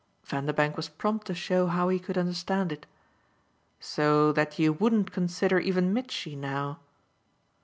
[0.25, 2.87] Vanderbank was prompt to show how he could understand it.
[3.79, 6.79] "So that you wouldn't consider even Mitchy now?"